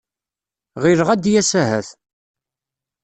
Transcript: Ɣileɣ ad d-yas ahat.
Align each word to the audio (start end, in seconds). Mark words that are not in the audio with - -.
Ɣileɣ 0.83 1.07
ad 1.09 1.19
d-yas 1.23 1.51
ahat. 1.61 1.89